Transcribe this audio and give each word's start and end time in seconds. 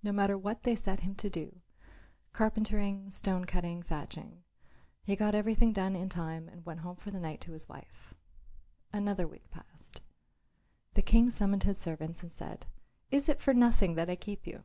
No 0.00 0.12
matter 0.12 0.38
what 0.38 0.62
they 0.62 0.76
set 0.76 1.00
him 1.00 1.16
to 1.16 1.28
do 1.28 1.60
carpentering, 2.32 3.10
stone 3.10 3.46
cutting, 3.46 3.82
thatching 3.82 4.44
he 5.02 5.16
got 5.16 5.34
everything 5.34 5.72
done 5.72 5.96
in 5.96 6.08
time 6.08 6.48
and 6.48 6.64
went 6.64 6.82
home 6.82 6.94
for 6.94 7.10
the 7.10 7.18
night 7.18 7.40
to 7.40 7.50
his 7.52 7.68
wife. 7.68 8.14
Another 8.92 9.26
week 9.26 9.50
passed. 9.50 10.02
The 10.94 11.02
King 11.02 11.30
summoned 11.30 11.64
his 11.64 11.78
servants 11.78 12.22
and 12.22 12.30
said, 12.30 12.66
"Is 13.10 13.28
it 13.28 13.40
for 13.42 13.52
nothing 13.54 13.96
that 13.96 14.08
I 14.08 14.14
keep 14.14 14.46
you? 14.46 14.62